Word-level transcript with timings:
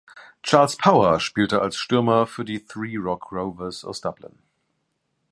Charles 0.41 0.73
Power 0.77 1.19
spielte 1.19 1.61
als 1.61 1.75
Stürmer 1.77 2.25
für 2.25 2.43
die 2.43 2.65
Three 2.65 2.97
Rock 2.97 3.31
Rovers 3.31 3.85
aus 3.85 4.01
Dublin. 4.01 4.39